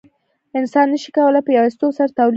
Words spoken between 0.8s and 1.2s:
نشي